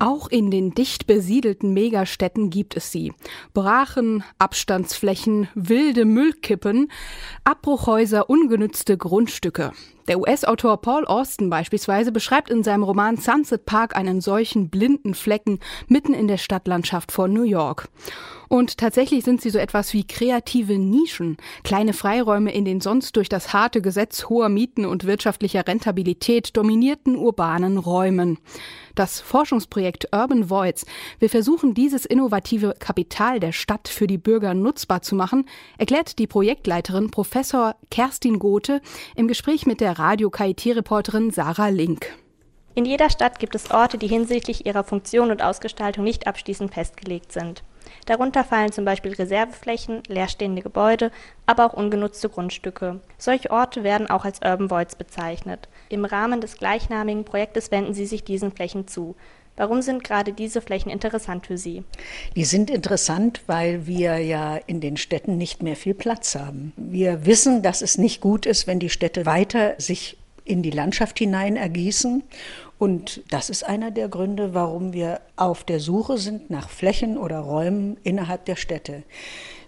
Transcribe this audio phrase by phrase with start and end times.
[0.00, 3.12] Auch in den dicht besiedelten Megastädten gibt es sie.
[3.52, 6.90] Brachen, Abstandsflächen, wilde Müllkippen,
[7.44, 9.72] Abbruchhäuser, ungenützte Grundstücke.
[10.08, 15.60] Der US-Autor Paul Austin beispielsweise beschreibt in seinem Roman Sunset Park einen solchen blinden Flecken
[15.88, 17.88] mitten in der Stadtlandschaft von New York.
[18.52, 23.28] Und tatsächlich sind sie so etwas wie kreative Nischen, kleine Freiräume in den sonst durch
[23.28, 28.38] das harte Gesetz hoher Mieten und wirtschaftlicher Rentabilität dominierten urbanen Räumen.
[28.96, 30.84] Das Forschungsprojekt Urban Voids
[31.20, 36.26] will versuchen, dieses innovative Kapital der Stadt für die Bürger nutzbar zu machen, erklärt die
[36.26, 38.82] Projektleiterin Professor Kerstin Gothe
[39.14, 42.06] im Gespräch mit der Radio-KIT-Reporterin Sarah Link.
[42.74, 47.32] In jeder Stadt gibt es Orte, die hinsichtlich ihrer Funktion und Ausgestaltung nicht abschließend festgelegt
[47.32, 47.64] sind.
[48.06, 51.10] Darunter fallen zum Beispiel Reserveflächen, leerstehende Gebäude,
[51.46, 53.00] aber auch ungenutzte Grundstücke.
[53.18, 55.68] Solche Orte werden auch als Urban Voids bezeichnet.
[55.88, 59.16] Im Rahmen des gleichnamigen Projektes wenden sie sich diesen Flächen zu.
[59.56, 61.84] Warum sind gerade diese Flächen interessant für Sie?
[62.34, 66.72] Die sind interessant, weil wir ja in den Städten nicht mehr viel Platz haben.
[66.76, 71.18] Wir wissen, dass es nicht gut ist, wenn die Städte weiter sich in die Landschaft
[71.18, 72.22] hinein ergießen.
[72.78, 77.40] Und das ist einer der Gründe, warum wir auf der Suche sind nach Flächen oder
[77.40, 79.02] Räumen innerhalb der Städte.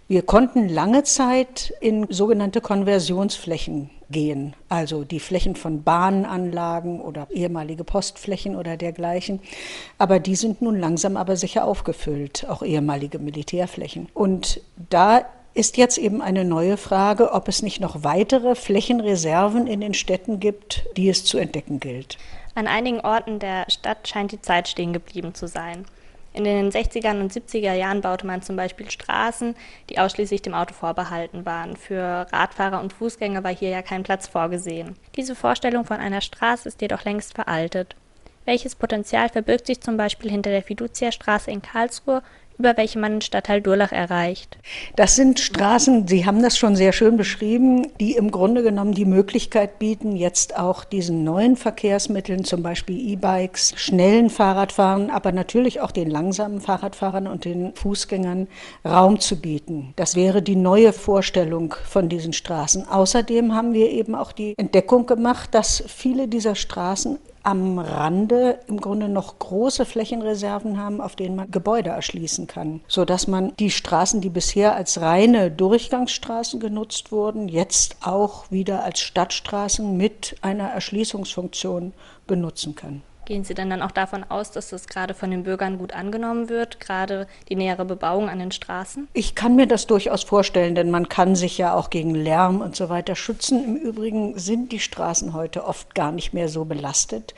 [0.08, 7.82] Wir konnten lange Zeit in sogenannte Konversionsflächen gehen, also die Flächen von Bahnanlagen oder ehemalige
[7.82, 9.40] Postflächen oder dergleichen.
[9.98, 14.08] Aber die sind nun langsam aber sicher aufgefüllt, auch ehemalige Militärflächen.
[14.14, 15.24] Und da
[15.54, 20.40] ist jetzt eben eine neue Frage, ob es nicht noch weitere Flächenreserven in den Städten
[20.40, 22.16] gibt, die es zu entdecken gilt.
[22.54, 25.84] An einigen Orten der Stadt scheint die Zeit stehen geblieben zu sein.
[26.34, 29.54] In den 60er und 70er Jahren baute man zum Beispiel Straßen,
[29.90, 31.76] die ausschließlich dem Auto vorbehalten waren.
[31.76, 34.96] Für Radfahrer und Fußgänger war hier ja kein Platz vorgesehen.
[35.16, 37.96] Diese Vorstellung von einer Straße ist jedoch längst veraltet.
[38.44, 42.22] Welches Potenzial verbirgt sich zum Beispiel hinter der Fiducia-Straße in Karlsruhe
[42.58, 44.58] über welche man den Stadtteil Durlach erreicht.
[44.96, 49.04] Das sind Straßen, Sie haben das schon sehr schön beschrieben, die im Grunde genommen die
[49.04, 55.90] Möglichkeit bieten, jetzt auch diesen neuen Verkehrsmitteln, zum Beispiel E-Bikes, schnellen Fahrradfahren, aber natürlich auch
[55.90, 58.48] den langsamen Fahrradfahrern und den Fußgängern
[58.84, 59.92] Raum zu bieten.
[59.96, 62.88] Das wäre die neue Vorstellung von diesen Straßen.
[62.88, 68.80] Außerdem haben wir eben auch die Entdeckung gemacht, dass viele dieser Straßen am Rande im
[68.80, 73.70] Grunde noch große Flächenreserven haben, auf denen man Gebäude erschließen kann, so dass man die
[73.70, 80.68] Straßen, die bisher als reine Durchgangsstraßen genutzt wurden, jetzt auch wieder als Stadtstraßen mit einer
[80.70, 81.92] Erschließungsfunktion
[82.26, 83.02] benutzen kann.
[83.24, 86.48] Gehen Sie denn dann auch davon aus, dass das gerade von den Bürgern gut angenommen
[86.48, 89.06] wird, gerade die nähere Bebauung an den Straßen?
[89.12, 92.74] Ich kann mir das durchaus vorstellen, denn man kann sich ja auch gegen Lärm und
[92.74, 93.64] so weiter schützen.
[93.64, 97.34] Im Übrigen sind die Straßen heute oft gar nicht mehr so belastet.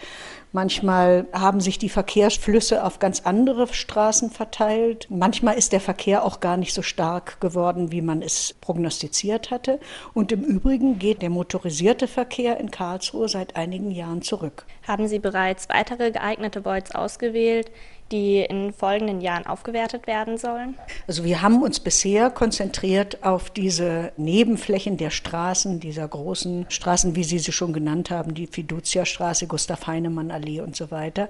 [0.55, 5.09] Manchmal haben sich die Verkehrsflüsse auf ganz andere Straßen verteilt.
[5.11, 9.81] Manchmal ist der Verkehr auch gar nicht so stark geworden, wie man es prognostiziert hatte.
[10.13, 14.65] Und im Übrigen geht der motorisierte Verkehr in Karlsruhe seit einigen Jahren zurück.
[14.87, 17.73] Haben Sie bereits weitere geeignete Voids ausgewählt,
[18.15, 20.79] die in folgenden Jahren aufgewertet werden sollen?
[21.09, 27.25] Also wir haben uns bisher konzentriert auf diese Nebenflächen der Straßen, dieser großen Straßen, wie
[27.25, 31.29] Sie sie schon genannt haben, die Fiducia-Straße, Gustav-Heinemann-Allee und so weiter.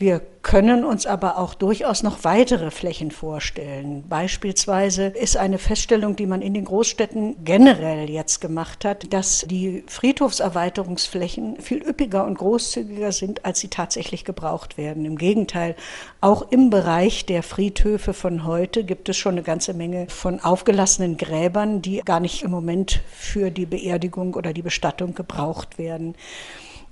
[0.00, 4.04] Wir können uns aber auch durchaus noch weitere Flächen vorstellen.
[4.08, 9.82] Beispielsweise ist eine Feststellung, die man in den Großstädten generell jetzt gemacht hat, dass die
[9.88, 15.04] Friedhofserweiterungsflächen viel üppiger und großzügiger sind, als sie tatsächlich gebraucht werden.
[15.04, 15.74] Im Gegenteil,
[16.20, 21.16] auch im Bereich der Friedhöfe von heute gibt es schon eine ganze Menge von aufgelassenen
[21.16, 26.14] Gräbern, die gar nicht im Moment für die Beerdigung oder die Bestattung gebraucht werden.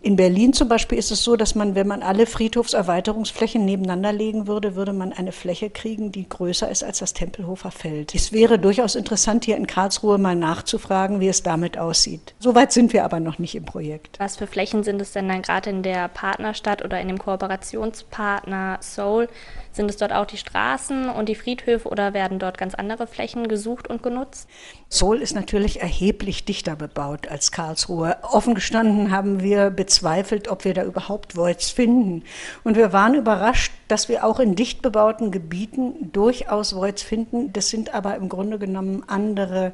[0.07, 4.47] In Berlin zum Beispiel ist es so, dass man, wenn man alle Friedhofserweiterungsflächen nebeneinander legen
[4.47, 8.15] würde, würde man eine Fläche kriegen, die größer ist als das Tempelhofer Feld.
[8.15, 12.37] Es wäre durchaus interessant, hier in Karlsruhe mal nachzufragen, wie es damit aussieht.
[12.39, 14.21] Soweit sind wir aber noch nicht im Projekt.
[14.21, 18.79] Was für Flächen sind es denn dann gerade in der Partnerstadt oder in dem Kooperationspartner
[18.83, 19.27] Seoul?
[19.73, 23.47] Sind es dort auch die Straßen und die Friedhöfe oder werden dort ganz andere Flächen
[23.47, 24.49] gesucht und genutzt?
[24.89, 28.17] Seoul ist natürlich erheblich dichter bebaut als Karlsruhe.
[28.23, 32.23] Offen gestanden haben wir bezweifelt, ob wir da überhaupt Voids finden.
[32.65, 37.53] Und wir waren überrascht, dass wir auch in dicht bebauten Gebieten durchaus Voids finden.
[37.53, 39.73] Das sind aber im Grunde genommen andere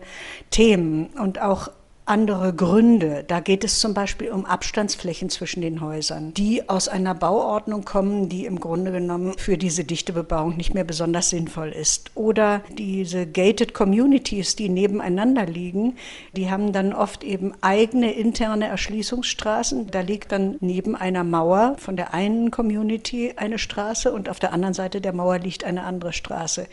[0.51, 1.71] Themen und auch
[2.13, 3.25] andere Gründe.
[3.27, 8.29] Da geht es zum Beispiel um Abstandsflächen zwischen den Häusern, die aus einer Bauordnung kommen,
[8.29, 12.11] die im Grunde genommen für diese dichte Bebauung nicht mehr besonders sinnvoll ist.
[12.15, 15.97] Oder diese gated Communities, die nebeneinander liegen,
[16.37, 19.91] die haben dann oft eben eigene interne Erschließungsstraßen.
[19.91, 24.53] Da liegt dann neben einer Mauer von der einen Community eine Straße und auf der
[24.53, 26.67] anderen Seite der Mauer liegt eine andere Straße.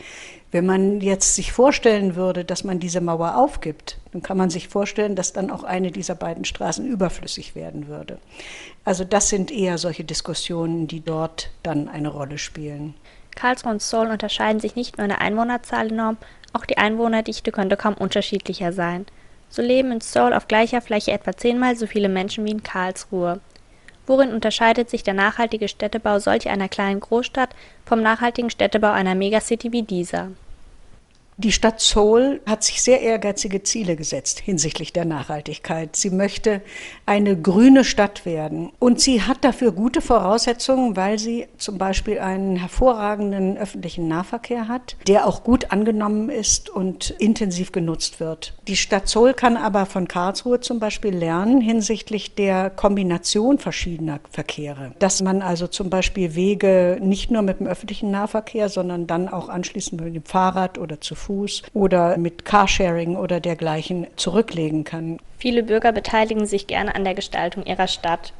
[0.52, 4.66] Wenn man jetzt sich vorstellen würde, dass man diese Mauer aufgibt, dann kann man sich
[4.66, 8.18] vorstellen, dass dann auch eine dieser beiden Straßen überflüssig werden würde.
[8.84, 12.94] Also das sind eher solche Diskussionen, die dort dann eine Rolle spielen.
[13.36, 16.16] Karlsruhe und Seoul unterscheiden sich nicht nur in der Einwohnerzahl enorm,
[16.52, 19.06] auch die Einwohnerdichte könnte kaum unterschiedlicher sein.
[19.48, 23.40] So leben in Seoul auf gleicher Fläche etwa zehnmal so viele Menschen wie in Karlsruhe.
[24.10, 27.50] Worin unterscheidet sich der nachhaltige Städtebau solch einer kleinen Großstadt
[27.86, 30.32] vom nachhaltigen Städtebau einer Megacity wie dieser?
[31.42, 35.96] Die Stadt Seoul hat sich sehr ehrgeizige Ziele gesetzt hinsichtlich der Nachhaltigkeit.
[35.96, 36.60] Sie möchte
[37.06, 38.72] eine grüne Stadt werden.
[38.78, 44.98] Und sie hat dafür gute Voraussetzungen, weil sie zum Beispiel einen hervorragenden öffentlichen Nahverkehr hat,
[45.06, 48.52] der auch gut angenommen ist und intensiv genutzt wird.
[48.68, 54.92] Die Stadt Seoul kann aber von Karlsruhe zum Beispiel lernen hinsichtlich der Kombination verschiedener Verkehre.
[54.98, 59.48] Dass man also zum Beispiel Wege nicht nur mit dem öffentlichen Nahverkehr, sondern dann auch
[59.48, 65.18] anschließend mit dem Fahrrad oder zu Fuß Fuß oder mit Carsharing oder dergleichen zurücklegen kann.
[65.38, 68.32] Viele Bürger beteiligen sich gerne an der Gestaltung ihrer Stadt.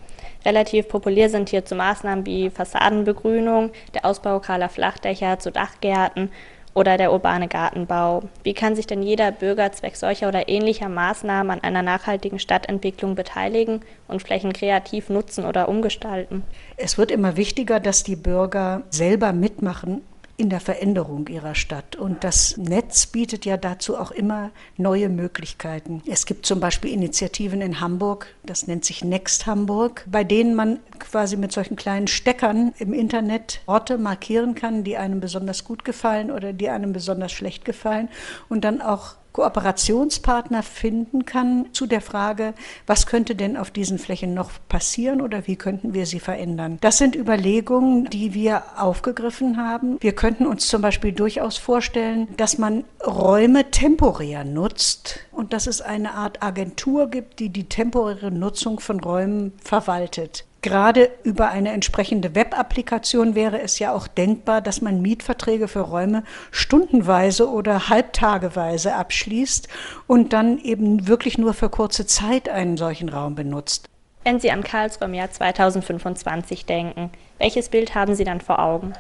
[0.45, 6.31] Relativ populär sind hierzu Maßnahmen wie Fassadenbegrünung, der Ausbau kahler Flachdächer zu Dachgärten
[6.75, 8.25] oder der urbane Gartenbau.
[8.43, 13.15] Wie kann sich denn jeder Bürger zwecks solcher oder ähnlicher Maßnahmen an einer nachhaltigen Stadtentwicklung
[13.15, 16.43] beteiligen und Flächen kreativ nutzen oder umgestalten?
[16.77, 20.03] Es wird immer wichtiger, dass die Bürger selber mitmachen
[20.41, 21.97] in der Veränderung ihrer Stadt.
[21.97, 26.03] Und das Netz bietet ja dazu auch immer neue Möglichkeiten.
[26.07, 30.79] Es gibt zum Beispiel Initiativen in Hamburg, das nennt sich Next Hamburg, bei denen man
[30.99, 36.31] quasi mit solchen kleinen Steckern im Internet Orte markieren kann, die einem besonders gut gefallen
[36.31, 38.09] oder die einem besonders schlecht gefallen
[38.49, 42.55] und dann auch Kooperationspartner finden kann zu der Frage,
[42.87, 46.79] was könnte denn auf diesen Flächen noch passieren oder wie könnten wir sie verändern.
[46.81, 49.99] Das sind Überlegungen, die wir aufgegriffen haben.
[50.01, 55.81] Wir könnten uns zum Beispiel durchaus vorstellen, dass man Räume temporär nutzt und dass es
[55.81, 60.45] eine Art Agentur gibt, die die temporäre Nutzung von Räumen verwaltet.
[60.63, 66.23] Gerade über eine entsprechende Web-Applikation wäre es ja auch denkbar, dass man Mietverträge für Räume
[66.51, 69.69] stundenweise oder halbtageweise abschließt
[70.07, 73.89] und dann eben wirklich nur für kurze Zeit einen solchen Raum benutzt.
[74.23, 78.93] Wenn Sie an Karlsruhe im Jahr 2025 denken, welches Bild haben Sie dann vor Augen?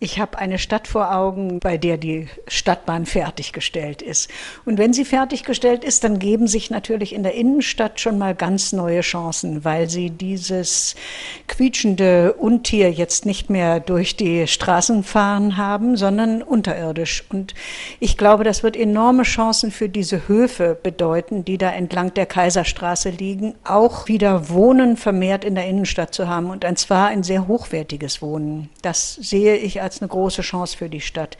[0.00, 4.28] Ich habe eine Stadt vor Augen, bei der die Stadtbahn fertiggestellt ist.
[4.64, 8.72] Und wenn sie fertiggestellt ist, dann geben sich natürlich in der Innenstadt schon mal ganz
[8.72, 10.96] neue Chancen, weil sie dieses
[11.46, 17.24] quietschende Untier jetzt nicht mehr durch die Straßen fahren haben, sondern unterirdisch.
[17.30, 17.54] Und
[18.00, 23.10] ich glaube, das wird enorme Chancen für diese Höfe bedeuten, die da entlang der Kaiserstraße
[23.10, 28.20] liegen, auch wieder Wohnen vermehrt in der Innenstadt zu haben und zwar ein sehr hochwertiges
[28.20, 28.70] Wohnen.
[28.82, 31.38] Das sehe ich als eine große Chance für die Stadt.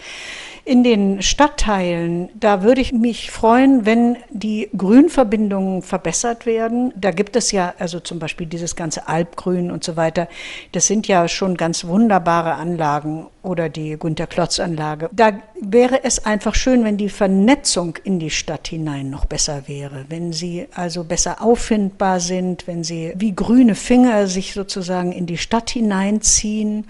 [0.67, 6.93] In den Stadtteilen, da würde ich mich freuen, wenn die Grünverbindungen verbessert werden.
[6.97, 10.27] Da gibt es ja also zum Beispiel dieses ganze Alpgrün und so weiter.
[10.73, 15.11] Das sind ja schon ganz wunderbare Anlagen oder die Günter-Klotz-Anlage.
[15.13, 20.07] Da wäre es einfach schön, wenn die Vernetzung in die Stadt hinein noch besser wäre,
[20.09, 25.37] wenn sie also besser auffindbar sind, wenn sie wie grüne Finger sich sozusagen in die
[25.37, 26.87] Stadt hineinziehen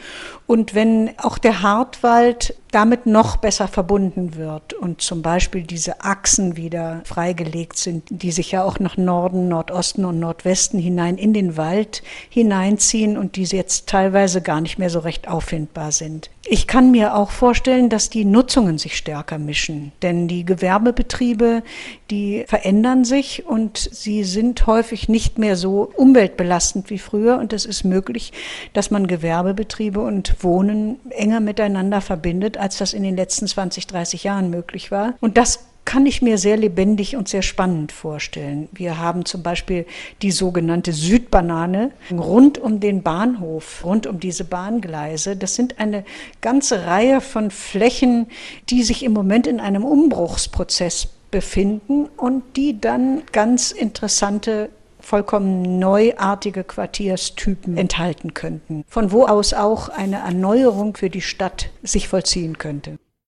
[0.47, 6.57] und wenn auch der Hartwald damit noch besser verbunden wird und zum Beispiel diese Achsen
[6.57, 11.57] wieder freigelegt sind, die sich ja auch nach Norden, Nordosten und Nordwesten hinein in den
[11.57, 16.31] Wald hineinziehen und die jetzt teilweise gar nicht mehr so recht auffindbar sind.
[16.47, 21.63] Ich kann mir auch vorstellen, dass die Nutzungen sich stärker mischen, denn die Gewerbebetriebe,
[22.11, 27.65] die verändern sich und sie sind häufig nicht mehr so umweltbelastend wie früher und es
[27.65, 28.33] ist möglich,
[28.75, 34.25] dass man Gewerbebetriebe und Wohnen enger miteinander verbindet, als das in den letzten 20, 30
[34.25, 35.13] Jahren möglich war.
[35.21, 38.71] Und das kann ich mir sehr lebendig und sehr spannend vorstellen.
[38.73, 39.85] Wir haben zum Beispiel
[40.23, 45.37] die sogenannte Südbanane rund um den Bahnhof, rund um diese Bahngleise.
[45.37, 46.07] Das sind eine
[46.41, 48.29] ganze Reihe von Flächen,
[48.71, 54.71] die sich im Moment in einem Umbruchsprozess befinden und die dann ganz interessante
[55.05, 62.09] vollkommen neuartige Quartierstypen enthalten könnten, von wo aus auch eine Erneuerung für die Stadt sich
[62.09, 62.99] vollziehen könnte.